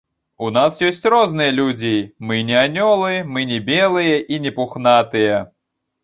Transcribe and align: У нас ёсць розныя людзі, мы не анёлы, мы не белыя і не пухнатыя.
У 0.45 0.47
нас 0.53 0.77
ёсць 0.85 1.03
розныя 1.13 1.51
людзі, 1.57 1.91
мы 2.31 2.39
не 2.47 2.55
анёлы, 2.61 3.11
мы 3.35 3.43
не 3.51 3.59
белыя 3.67 4.15
і 4.37 4.41
не 4.47 4.51
пухнатыя. 4.57 5.37